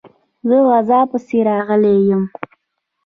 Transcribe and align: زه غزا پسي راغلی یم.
زه 0.47 0.57
غزا 0.67 0.99
پسي 1.09 1.39
راغلی 1.49 1.95
یم. 2.09 2.23